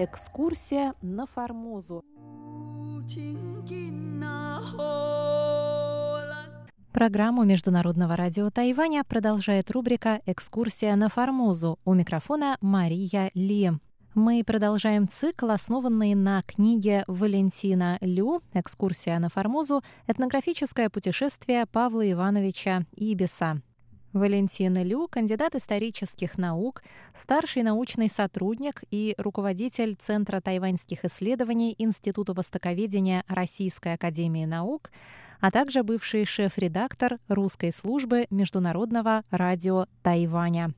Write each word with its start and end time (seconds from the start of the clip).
Экскурсия 0.00 0.94
на 1.02 1.26
Формозу. 1.26 2.04
Программу 6.92 7.42
Международного 7.42 8.14
радио 8.14 8.48
Тайваня 8.50 9.02
продолжает 9.02 9.72
рубрика 9.72 10.20
«Экскурсия 10.24 10.94
на 10.94 11.08
Формозу». 11.08 11.80
У 11.84 11.94
микрофона 11.94 12.58
Мария 12.60 13.32
Ли. 13.34 13.72
Мы 14.14 14.44
продолжаем 14.46 15.08
цикл, 15.08 15.50
основанный 15.50 16.14
на 16.14 16.42
книге 16.42 17.02
Валентина 17.08 17.98
Лю 18.00 18.40
«Экскурсия 18.52 19.18
на 19.18 19.28
Формозу. 19.28 19.82
Этнографическое 20.06 20.90
путешествие 20.90 21.66
Павла 21.66 22.08
Ивановича 22.08 22.82
Ибиса». 22.94 23.62
Валентин 24.18 24.76
Лю, 24.82 25.08
кандидат 25.08 25.54
исторических 25.54 26.38
наук, 26.38 26.82
старший 27.14 27.62
научный 27.62 28.10
сотрудник 28.10 28.82
и 28.90 29.14
руководитель 29.18 29.96
Центра 29.98 30.40
тайваньских 30.40 31.04
исследований 31.04 31.74
Института 31.78 32.34
востоковедения 32.34 33.24
Российской 33.28 33.94
академии 33.94 34.44
наук– 34.44 34.90
а 35.40 35.50
также 35.50 35.82
бывший 35.82 36.24
шеф-редактор 36.24 37.18
русской 37.28 37.72
службы 37.72 38.26
Международного 38.30 39.22
радио 39.30 39.86
Тайваня. 40.02 40.72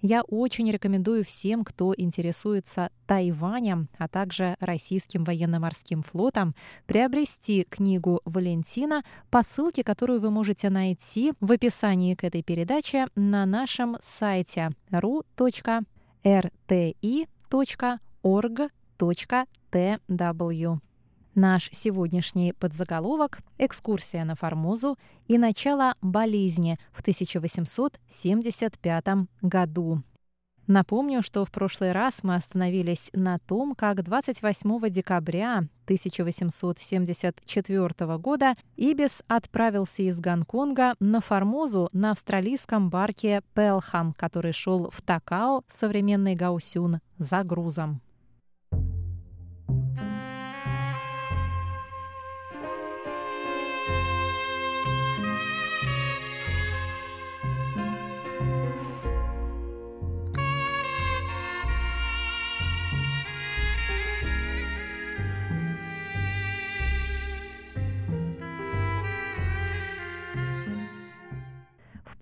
Я 0.00 0.22
очень 0.22 0.70
рекомендую 0.70 1.24
всем, 1.24 1.64
кто 1.64 1.94
интересуется 1.96 2.90
Тайванем, 3.06 3.88
а 3.98 4.08
также 4.08 4.56
российским 4.60 5.24
военно-морским 5.24 6.02
флотом, 6.02 6.54
приобрести 6.86 7.64
книгу 7.68 8.20
Валентина 8.24 9.02
по 9.30 9.42
ссылке, 9.42 9.84
которую 9.84 10.20
вы 10.20 10.30
можете 10.30 10.70
найти 10.70 11.34
в 11.40 11.52
описании 11.52 12.14
к 12.14 12.24
этой 12.24 12.42
передаче 12.42 13.06
на 13.14 13.44
нашем 13.46 13.96
сайте 14.00 14.70
ru.rti.org.tw. 14.90 15.66
Наш 21.36 21.70
сегодняшний 21.70 22.52
подзаголовок– 22.54 23.40
«Экскурсия 23.58 24.24
на 24.24 24.34
Формозу 24.36 24.96
и 25.28 25.36
начало 25.36 25.94
болезни 26.00 26.78
в 26.92 27.02
1875 27.02 29.04
году». 29.42 30.02
Напомню, 30.66 31.22
что 31.22 31.44
в 31.44 31.50
прошлый 31.50 31.92
раз 31.92 32.22
мы 32.22 32.36
остановились 32.36 33.10
на 33.12 33.38
том, 33.38 33.74
как 33.74 34.02
28 34.02 34.88
декабря 34.88 35.64
1874 35.84 38.16
года 38.16 38.54
Ибис 38.78 39.22
отправился 39.28 40.04
из 40.04 40.18
Гонконга 40.18 40.94
на 41.00 41.20
Формозу 41.20 41.90
на 41.92 42.12
австралийском 42.12 42.88
барке 42.88 43.42
«Пелхам», 43.52 44.14
который 44.14 44.52
шел 44.52 44.90
в 44.90 45.02
Такао, 45.02 45.64
современный 45.68 46.34
Гаусюн, 46.34 47.00
за 47.18 47.44
грузом. 47.44 48.00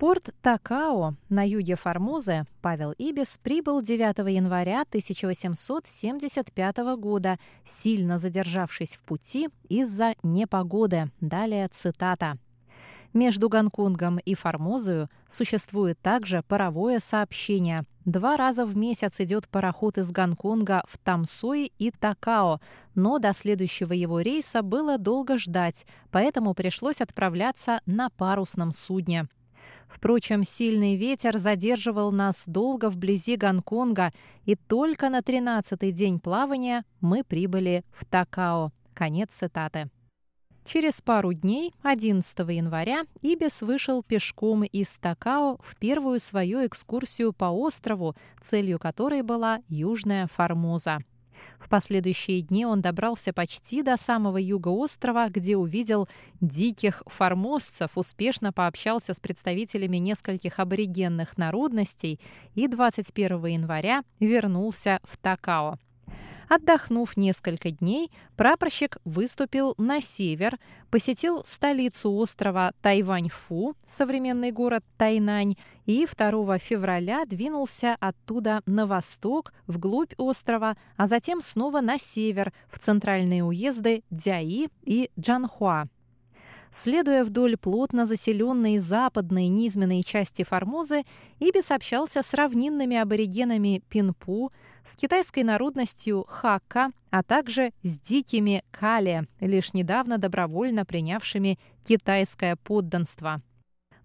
Порт 0.04 0.34
Такао 0.42 1.14
на 1.30 1.48
юге 1.48 1.76
Формозы 1.76 2.44
Павел 2.60 2.92
Ибис 2.98 3.40
прибыл 3.42 3.80
9 3.80 4.18
января 4.34 4.82
1875 4.82 6.76
года, 6.98 7.38
сильно 7.64 8.18
задержавшись 8.18 8.96
в 8.96 9.02
пути 9.02 9.48
из-за 9.70 10.14
непогоды. 10.22 11.10
Далее 11.22 11.70
цитата. 11.72 12.36
Между 13.14 13.48
Гонконгом 13.48 14.18
и 14.18 14.34
Формозою 14.34 15.08
существует 15.26 15.98
также 16.02 16.42
паровое 16.42 17.00
сообщение. 17.00 17.84
Два 18.04 18.36
раза 18.36 18.66
в 18.66 18.76
месяц 18.76 19.20
идет 19.20 19.48
пароход 19.48 19.96
из 19.96 20.12
Гонконга 20.12 20.84
в 20.86 20.98
Тамсой 20.98 21.72
и 21.78 21.90
Такао, 21.90 22.60
но 22.94 23.18
до 23.18 23.32
следующего 23.32 23.94
его 23.94 24.20
рейса 24.20 24.60
было 24.60 24.98
долго 24.98 25.38
ждать, 25.38 25.86
поэтому 26.10 26.52
пришлось 26.52 27.00
отправляться 27.00 27.80
на 27.86 28.10
парусном 28.10 28.74
судне. 28.74 29.28
Впрочем, 29.94 30.42
сильный 30.42 30.96
ветер 30.96 31.38
задерживал 31.38 32.10
нас 32.10 32.42
долго 32.46 32.90
вблизи 32.90 33.36
Гонконга, 33.36 34.12
и 34.44 34.56
только 34.56 35.08
на 35.08 35.20
13-й 35.20 35.92
день 35.92 36.18
плавания 36.18 36.84
мы 37.00 37.22
прибыли 37.22 37.84
в 37.92 38.04
Такао. 38.04 38.72
Конец 38.92 39.30
цитаты. 39.30 39.88
Через 40.64 41.00
пару 41.00 41.32
дней, 41.32 41.72
11 41.84 42.36
января, 42.50 43.04
Ибис 43.22 43.62
вышел 43.62 44.02
пешком 44.02 44.64
из 44.64 44.96
Такао 44.96 45.58
в 45.62 45.76
первую 45.76 46.18
свою 46.18 46.66
экскурсию 46.66 47.32
по 47.32 47.44
острову, 47.44 48.16
целью 48.42 48.80
которой 48.80 49.22
была 49.22 49.60
Южная 49.68 50.26
Формоза. 50.26 50.98
В 51.58 51.68
последующие 51.68 52.42
дни 52.42 52.66
он 52.66 52.80
добрался 52.80 53.32
почти 53.32 53.82
до 53.82 53.96
самого 53.96 54.38
юга 54.38 54.68
острова, 54.68 55.28
где 55.28 55.56
увидел 55.56 56.08
диких 56.40 57.02
формозцев, 57.06 57.90
успешно 57.94 58.52
пообщался 58.52 59.14
с 59.14 59.20
представителями 59.20 59.96
нескольких 59.96 60.58
аборигенных 60.58 61.38
народностей 61.38 62.20
и 62.54 62.68
21 62.68 63.46
января 63.46 64.04
вернулся 64.20 65.00
в 65.04 65.16
Такао. 65.16 65.78
Отдохнув 66.48 67.16
несколько 67.16 67.70
дней, 67.70 68.10
прапорщик 68.36 68.98
выступил 69.04 69.74
на 69.78 70.00
север, 70.00 70.58
посетил 70.90 71.42
столицу 71.44 72.12
острова 72.12 72.72
Тайвань-Фу, 72.82 73.76
современный 73.86 74.52
город 74.52 74.84
Тайнань, 74.96 75.56
и 75.86 76.06
2 76.06 76.58
февраля 76.58 77.24
двинулся 77.26 77.96
оттуда 78.00 78.62
на 78.66 78.86
восток, 78.86 79.52
вглубь 79.66 80.14
острова, 80.16 80.76
а 80.96 81.06
затем 81.06 81.40
снова 81.40 81.80
на 81.80 81.98
север, 81.98 82.52
в 82.70 82.78
центральные 82.78 83.44
уезды 83.44 84.02
Дяи 84.10 84.68
и 84.82 85.10
Джанхуа. 85.18 85.88
Следуя 86.76 87.22
вдоль 87.22 87.56
плотно 87.56 88.04
заселенной 88.04 88.78
западной 88.78 89.46
низменной 89.46 90.02
части 90.02 90.42
Формозы, 90.42 91.04
Ибис 91.38 91.70
общался 91.70 92.24
с 92.24 92.34
равнинными 92.34 92.96
аборигенами 92.96 93.80
Пинпу, 93.88 94.50
с 94.84 94.96
китайской 94.96 95.44
народностью 95.44 96.26
Хакка, 96.28 96.90
а 97.10 97.22
также 97.22 97.70
с 97.84 98.00
дикими 98.00 98.64
Кали, 98.72 99.28
лишь 99.38 99.72
недавно 99.72 100.18
добровольно 100.18 100.84
принявшими 100.84 101.60
китайское 101.86 102.56
подданство. 102.56 103.40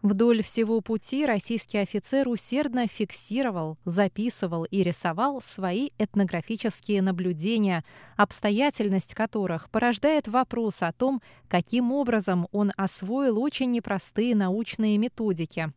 Вдоль 0.01 0.41
всего 0.43 0.79
пути 0.79 1.25
российский 1.25 1.77
офицер 1.77 2.29
усердно 2.29 2.87
фиксировал, 2.87 3.77
записывал 3.83 4.63
и 4.63 4.81
рисовал 4.81 5.41
свои 5.41 5.89
этнографические 5.97 7.01
наблюдения, 7.01 7.83
обстоятельность 8.15 9.13
которых 9.13 9.69
порождает 9.69 10.29
вопрос 10.29 10.83
о 10.83 10.93
том, 10.93 11.21
каким 11.49 11.91
образом 11.91 12.47
он 12.53 12.71
освоил 12.77 13.41
очень 13.41 13.71
непростые 13.71 14.35
научные 14.35 14.97
методики. 14.97 15.73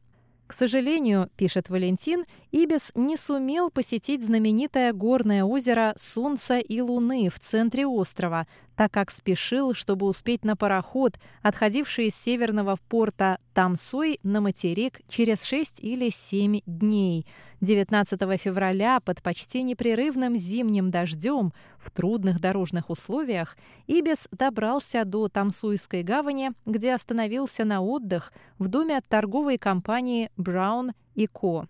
К 0.47 0.53
сожалению, 0.55 1.31
пишет 1.37 1.69
Валентин, 1.69 2.25
Ибис 2.51 2.93
не 2.95 3.17
сумел 3.17 3.71
посетить 3.71 4.23
знаменитое 4.23 4.93
горное 4.93 5.45
озеро 5.45 5.95
Солнца 5.97 6.59
и 6.59 6.81
Луны 6.81 7.31
в 7.31 7.41
центре 7.41 7.87
острова, 7.87 8.47
так 8.77 8.93
как 8.93 9.11
спешил, 9.11 9.75
чтобы 9.75 10.07
успеть 10.07 10.45
на 10.45 10.57
пароход, 10.57 11.19
отходивший 11.43 12.07
из 12.07 12.15
северного 12.15 12.79
порта 12.89 13.39
Тамсой 13.55 14.19
на 14.23 14.41
материк 14.41 15.01
через 15.09 15.45
6 15.45 15.81
или 15.81 16.11
7 16.11 16.61
дней. 16.67 17.27
19 17.61 18.21
февраля 18.41 18.99
под 19.01 19.23
почти 19.23 19.63
непрерывным 19.63 20.37
зимним 20.37 20.91
дождем 20.91 21.53
в 21.79 21.91
трудных 21.93 22.41
дорожных 22.41 22.91
условиях 22.91 23.57
Ибис 23.87 24.27
добрался 24.33 25.05
до 25.05 25.29
Тамсуйской 25.29 26.03
гавани, 26.03 26.51
где 26.67 26.93
остановился 26.93 27.65
на 27.65 27.81
отдых 27.81 28.33
в 28.59 28.69
доме 28.69 28.97
от 28.97 29.07
торговой 29.07 29.59
компании 29.59 30.31
«Браун 30.37 30.93
и 31.15 31.27
Ко». 31.29 31.67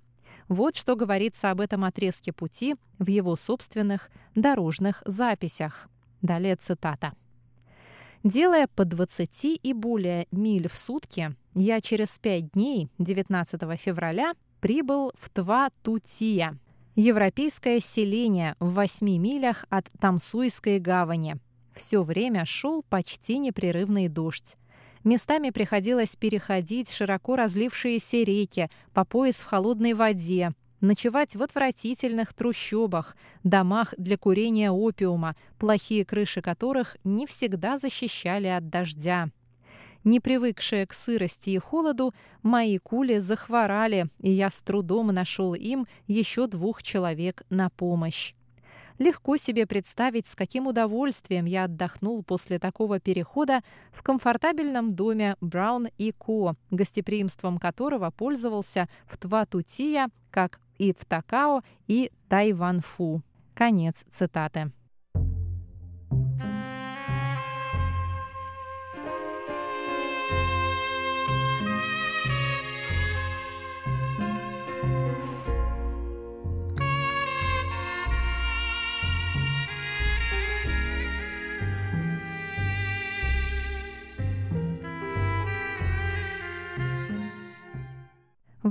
Вот 0.48 0.76
что 0.76 0.96
говорится 0.96 1.50
об 1.50 1.60
этом 1.60 1.84
отрезке 1.84 2.32
пути 2.32 2.74
в 2.98 3.08
его 3.08 3.36
собственных 3.36 4.10
дорожных 4.34 5.02
записях. 5.06 5.88
Далее 6.22 6.56
цитата. 6.56 7.12
Делая 8.22 8.68
по 8.68 8.84
20 8.84 9.60
и 9.60 9.72
более 9.72 10.28
миль 10.30 10.68
в 10.68 10.76
сутки, 10.76 11.34
я 11.54 11.80
через 11.80 12.18
пять 12.20 12.52
дней, 12.52 12.88
19 12.98 13.60
февраля, 13.80 14.34
прибыл 14.60 15.12
в 15.18 15.28
Тва-Тутия, 15.30 16.56
европейское 16.94 17.80
селение 17.80 18.54
в 18.60 18.74
8 18.74 19.06
милях 19.18 19.64
от 19.70 19.90
Тамсуйской 19.98 20.78
гавани. 20.78 21.36
Все 21.74 22.02
время 22.02 22.44
шел 22.44 22.84
почти 22.88 23.38
непрерывный 23.38 24.06
дождь. 24.06 24.56
Местами 25.02 25.50
приходилось 25.50 26.14
переходить 26.14 26.92
широко 26.92 27.34
разлившиеся 27.34 28.18
реки 28.18 28.68
по 28.94 29.04
пояс 29.04 29.40
в 29.40 29.46
холодной 29.46 29.94
воде, 29.94 30.52
ночевать 30.82 31.34
в 31.34 31.42
отвратительных 31.42 32.34
трущобах, 32.34 33.16
домах 33.42 33.94
для 33.96 34.18
курения 34.18 34.70
опиума, 34.70 35.34
плохие 35.58 36.04
крыши 36.04 36.42
которых 36.42 36.98
не 37.04 37.26
всегда 37.26 37.78
защищали 37.78 38.48
от 38.48 38.68
дождя. 38.68 39.30
Не 40.04 40.18
привыкшие 40.18 40.86
к 40.86 40.92
сырости 40.92 41.50
и 41.50 41.58
холоду, 41.58 42.12
мои 42.42 42.78
кули 42.78 43.18
захворали, 43.18 44.08
и 44.20 44.30
я 44.32 44.50
с 44.50 44.60
трудом 44.60 45.06
нашел 45.06 45.54
им 45.54 45.86
еще 46.08 46.48
двух 46.48 46.82
человек 46.82 47.44
на 47.50 47.70
помощь. 47.70 48.34
Легко 48.98 49.36
себе 49.36 49.66
представить, 49.66 50.26
с 50.26 50.34
каким 50.34 50.66
удовольствием 50.66 51.44
я 51.44 51.64
отдохнул 51.64 52.22
после 52.22 52.58
такого 52.58 53.00
перехода 53.00 53.62
в 53.90 54.02
комфортабельном 54.02 54.94
доме 54.94 55.36
Браун 55.40 55.88
и 55.98 56.12
Ко, 56.12 56.54
гостеприимством 56.70 57.58
которого 57.58 58.10
пользовался 58.10 58.88
в 59.06 59.16
Тватутия, 59.18 60.08
как 60.30 60.60
и 60.78 60.92
в 60.92 61.04
Такао 61.04 61.62
и 61.88 62.10
Тайванфу. 62.28 63.22
Конец 63.54 64.04
цитаты. 64.10 64.72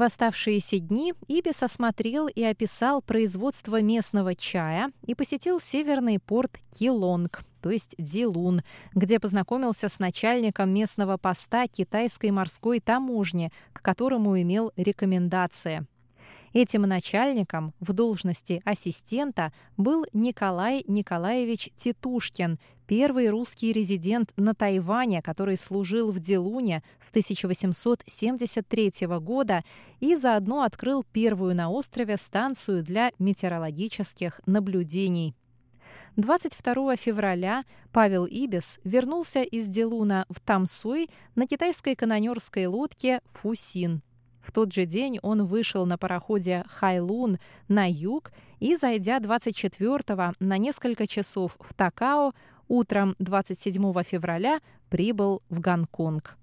В 0.01 0.03
оставшиеся 0.03 0.79
дни 0.79 1.13
Ибис 1.27 1.61
осмотрел 1.61 2.25
и 2.25 2.41
описал 2.41 3.03
производство 3.03 3.83
местного 3.83 4.33
чая 4.33 4.91
и 5.05 5.13
посетил 5.13 5.61
северный 5.61 6.17
порт 6.17 6.57
Килонг, 6.71 7.43
то 7.61 7.69
есть 7.69 7.93
Дилун, 7.99 8.63
где 8.95 9.19
познакомился 9.19 9.89
с 9.89 9.99
начальником 9.99 10.73
местного 10.73 11.17
поста 11.17 11.67
китайской 11.67 12.31
морской 12.31 12.79
таможни, 12.79 13.51
к 13.73 13.83
которому 13.83 14.41
имел 14.41 14.71
рекомендации. 14.75 15.85
Этим 16.53 16.81
начальником 16.81 17.73
в 17.79 17.93
должности 17.93 18.61
ассистента 18.65 19.53
был 19.77 20.05
Николай 20.11 20.83
Николаевич 20.85 21.69
Титушкин, 21.77 22.59
первый 22.87 23.29
русский 23.29 23.71
резидент 23.71 24.33
на 24.35 24.53
Тайване, 24.53 25.21
который 25.21 25.55
служил 25.57 26.11
в 26.11 26.19
Делуне 26.19 26.83
с 26.99 27.09
1873 27.11 28.93
года 29.21 29.63
и 30.01 30.17
заодно 30.17 30.63
открыл 30.63 31.05
первую 31.13 31.55
на 31.55 31.69
острове 31.69 32.17
станцию 32.17 32.83
для 32.83 33.13
метеорологических 33.17 34.41
наблюдений. 34.45 35.33
22 36.17 36.97
февраля 36.97 37.63
Павел 37.93 38.25
Ибис 38.25 38.77
вернулся 38.83 39.41
из 39.41 39.67
Делуна 39.67 40.25
в 40.29 40.41
Тамсуй 40.41 41.09
на 41.35 41.47
китайской 41.47 41.95
канонерской 41.95 42.65
лодке 42.65 43.21
«Фусин». 43.27 44.01
В 44.41 44.51
тот 44.51 44.73
же 44.73 44.85
день 44.85 45.19
он 45.21 45.45
вышел 45.45 45.85
на 45.85 45.97
пароходе 45.97 46.65
«Хайлун» 46.67 47.37
на 47.67 47.89
юг 47.89 48.31
и, 48.59 48.75
зайдя 48.75 49.19
24-го 49.19 50.33
на 50.39 50.57
несколько 50.57 51.07
часов 51.07 51.55
в 51.59 51.73
Такао, 51.73 52.33
утром 52.67 53.15
27 53.19 54.03
февраля 54.03 54.59
прибыл 54.89 55.41
в 55.49 55.59
Гонконг. 55.59 56.37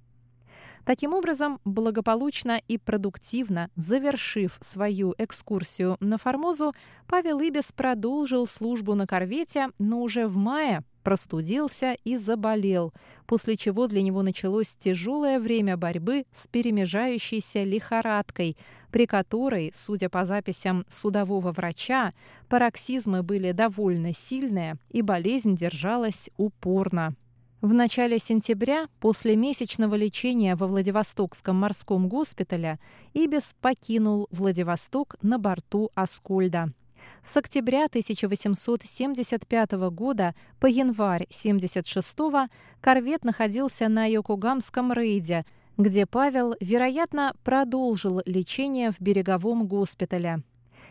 Таким 0.89 1.13
образом, 1.13 1.61
благополучно 1.67 2.63
и 2.67 2.79
продуктивно 2.79 3.69
завершив 3.77 4.57
свою 4.61 5.15
экскурсию 5.19 5.99
на 6.01 6.17
Формозу, 6.17 6.73
Павел 7.07 7.41
Ибис 7.41 7.73
продолжил 7.73 8.47
службу 8.47 8.95
на 8.95 9.07
корвете, 9.07 9.69
но 9.79 10.01
уже 10.01 10.27
в 10.27 10.37
мае 10.37 10.83
простудился 11.03 11.97
и 12.05 12.17
заболел, 12.17 12.93
после 13.27 13.57
чего 13.57 13.87
для 13.87 14.03
него 14.03 14.23
началось 14.23 14.77
тяжелое 14.77 15.41
время 15.41 15.77
борьбы 15.77 16.25
с 16.33 16.47
перемежающейся 16.47 17.65
лихорадкой, 17.65 18.57
при 18.91 19.07
которой, 19.07 19.73
судя 19.75 20.09
по 20.09 20.25
записям 20.25 20.85
судового 20.91 21.53
врача, 21.53 22.13
пароксизмы 22.49 23.23
были 23.23 23.53
довольно 23.53 24.15
сильные 24.15 24.77
и 24.91 25.03
болезнь 25.03 25.57
держалась 25.57 26.31
упорно. 26.37 27.15
В 27.61 27.75
начале 27.75 28.21
сентября, 28.21 28.87
после 29.01 29.35
месячного 29.35 29.97
лечения 29.97 30.55
во 30.55 30.69
Владивостокском 30.69 31.57
морском 31.57 32.09
госпитале, 32.09 32.79
Ибис 33.15 33.57
покинул 33.61 34.29
Владивосток 34.31 35.17
на 35.23 35.39
борту 35.39 35.91
«Аскольда». 35.97 36.73
С 37.23 37.37
октября 37.37 37.87
1875 37.87 39.73
года 39.91 40.35
по 40.61 40.67
январь 40.67 41.25
1976 41.25 42.51
корвет 42.81 43.25
находился 43.25 43.89
на 43.89 44.07
Йокогамском 44.07 44.93
рейде, 44.93 45.45
где 45.77 46.07
Павел, 46.07 46.55
вероятно, 46.61 47.35
продолжил 47.45 48.23
лечение 48.25 48.91
в 48.91 49.01
береговом 49.01 49.67
госпитале. 49.67 50.43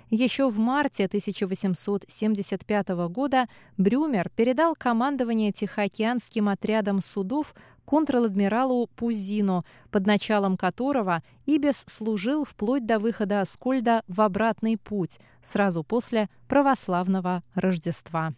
Еще 0.10 0.50
в 0.50 0.58
марте 0.58 1.06
1875 1.06 2.90
года 3.10 3.48
Брюмер 3.76 4.30
передал 4.30 4.74
командование 4.74 5.52
Тихоокеанским 5.52 6.48
отрядом 6.48 7.02
судов 7.02 7.54
контр-адмиралу 7.88 8.88
Пузину, 8.98 9.66
под 9.92 10.06
началом 10.06 10.58
которого 10.58 11.24
Ибис 11.46 11.86
служил 11.88 12.44
вплоть 12.44 12.86
до 12.86 13.00
выхода 13.00 13.40
Аскольда 13.40 14.04
в 14.10 14.20
обратный 14.20 14.78
путь 14.78 15.20
сразу 15.42 15.84
после 15.84 16.30
православного 16.50 17.44
Рождества. 17.56 18.34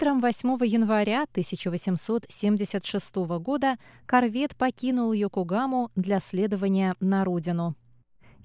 Утром 0.00 0.20
8 0.20 0.56
января 0.64 1.24
1876 1.24 3.16
года 3.38 3.76
корвет 4.06 4.56
покинул 4.56 5.12
Йокогаму 5.12 5.90
для 5.94 6.20
следования 6.20 6.94
на 7.00 7.22
родину. 7.22 7.74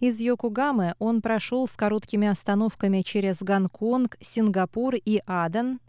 Из 0.02 0.20
Йокогамы 0.20 0.96
он 1.00 1.22
прошел 1.22 1.66
с 1.70 1.78
короткими 1.78 2.28
остановками 2.28 3.04
через 3.04 3.42
Гонконг, 3.42 4.18
Сингапур 4.20 4.96
и 4.96 5.22
Аден, 5.26 5.80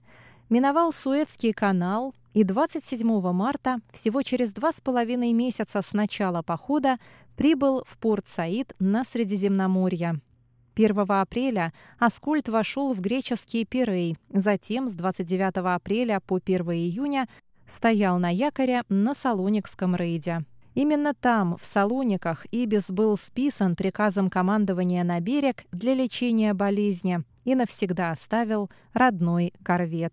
миновал 0.50 0.92
Суэцкий 0.92 1.52
канал 1.52 2.14
и 2.32 2.44
27 2.44 3.32
марта, 3.32 3.80
всего 3.90 4.22
через 4.22 4.52
два 4.52 4.72
с 4.72 4.80
половиной 4.80 5.32
месяца 5.32 5.82
с 5.82 5.92
начала 5.92 6.42
похода, 6.42 6.98
прибыл 7.34 7.82
в 7.88 7.98
порт 7.98 8.28
Саид 8.28 8.72
на 8.78 9.04
Средиземноморье. 9.04 10.20
1 10.76 11.06
апреля 11.08 11.72
Аскольд 11.98 12.50
вошел 12.50 12.92
в 12.92 13.00
греческий 13.00 13.64
Пирей, 13.64 14.18
затем 14.28 14.88
с 14.88 14.92
29 14.92 15.56
апреля 15.74 16.20
по 16.20 16.36
1 16.36 16.60
июня 16.72 17.28
стоял 17.66 18.18
на 18.18 18.28
якоре 18.28 18.82
на 18.90 19.14
Салоникском 19.14 19.96
рейде. 19.96 20.44
Именно 20.74 21.14
там, 21.14 21.56
в 21.56 21.64
Салониках, 21.64 22.44
Ибис 22.52 22.90
был 22.90 23.16
списан 23.16 23.74
приказом 23.74 24.28
командования 24.28 25.02
на 25.04 25.18
берег 25.20 25.64
для 25.72 25.94
лечения 25.94 26.52
болезни 26.52 27.20
и 27.44 27.54
навсегда 27.54 28.10
оставил 28.10 28.70
родной 28.92 29.54
корвет. 29.64 30.12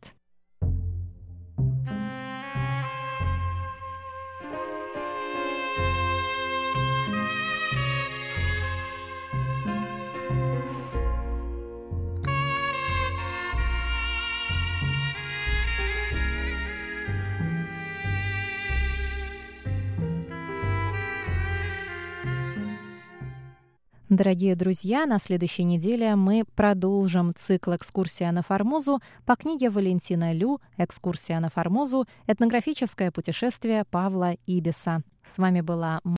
Дорогие 24.16 24.56
друзья, 24.56 25.08
на 25.08 25.20
следующей 25.20 25.64
неделе 25.64 26.16
мы 26.16 26.44
продолжим 26.56 27.34
цикл 27.36 27.74
«Экскурсия 27.74 28.32
на 28.32 28.44
Формозу» 28.44 29.02
по 29.26 29.36
книге 29.36 29.72
Валентина 29.72 30.34
Лю 30.34 30.62
«Экскурсия 30.78 31.40
на 31.40 31.50
Формозу. 31.50 32.06
Этнографическое 32.28 33.10
путешествие 33.10 33.86
Павла 33.90 34.36
Ибиса». 34.46 35.02
С 35.26 35.40
вами 35.40 35.62
была 35.62 36.00